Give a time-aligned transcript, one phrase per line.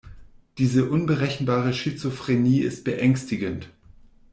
[0.57, 3.69] Diese unberechenbare Schizophrenie ist beängstigend.